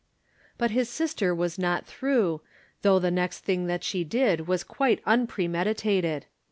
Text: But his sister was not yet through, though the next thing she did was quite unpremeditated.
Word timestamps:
But 0.57 0.71
his 0.71 0.89
sister 0.89 1.29
was 1.35 1.59
not 1.59 1.83
yet 1.83 1.85
through, 1.85 2.41
though 2.81 2.97
the 2.97 3.11
next 3.11 3.41
thing 3.41 3.71
she 3.81 4.03
did 4.03 4.47
was 4.47 4.63
quite 4.63 4.99
unpremeditated. 5.05 6.25